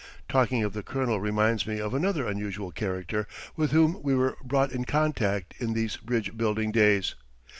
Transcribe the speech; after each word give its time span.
Talking 0.27 0.63
of 0.63 0.73
the 0.73 0.81
Colonel 0.81 1.19
reminds 1.19 1.67
me 1.67 1.79
of 1.79 1.93
another 1.93 2.25
unusual 2.27 2.71
character 2.71 3.27
with 3.55 3.69
whom 3.69 4.01
we 4.01 4.15
were 4.15 4.35
brought 4.43 4.71
in 4.71 4.83
contact 4.83 5.53
in 5.59 5.73
these 5.73 5.97
bridge 5.97 6.35
building 6.35 6.71
days. 6.71 7.13